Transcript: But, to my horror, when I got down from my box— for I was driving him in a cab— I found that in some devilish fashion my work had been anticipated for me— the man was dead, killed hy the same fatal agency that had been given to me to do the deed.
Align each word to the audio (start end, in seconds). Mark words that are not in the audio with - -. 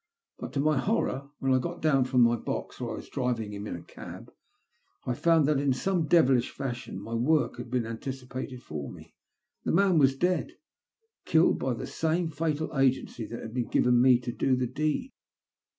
But, 0.39 0.51
to 0.53 0.59
my 0.59 0.79
horror, 0.79 1.29
when 1.37 1.53
I 1.53 1.59
got 1.59 1.79
down 1.79 2.05
from 2.05 2.21
my 2.21 2.35
box— 2.35 2.77
for 2.77 2.89
I 2.93 2.95
was 2.95 3.07
driving 3.07 3.53
him 3.53 3.67
in 3.67 3.75
a 3.75 3.83
cab— 3.83 4.33
I 5.05 5.13
found 5.13 5.45
that 5.45 5.59
in 5.59 5.73
some 5.73 6.07
devilish 6.07 6.49
fashion 6.49 6.99
my 6.99 7.13
work 7.13 7.57
had 7.57 7.69
been 7.69 7.85
anticipated 7.85 8.63
for 8.63 8.91
me— 8.91 9.13
the 9.63 9.71
man 9.71 9.99
was 9.99 10.15
dead, 10.17 10.53
killed 11.25 11.61
hy 11.61 11.73
the 11.75 11.85
same 11.85 12.31
fatal 12.31 12.75
agency 12.75 13.27
that 13.27 13.43
had 13.43 13.53
been 13.53 13.67
given 13.67 13.93
to 13.93 13.99
me 14.01 14.19
to 14.21 14.31
do 14.31 14.55
the 14.55 14.65
deed. 14.65 15.13